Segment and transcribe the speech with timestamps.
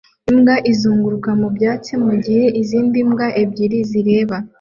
[0.31, 4.37] Imbwa izunguruka mu byatsi mu gihe izindi mbwa ebyiri zireba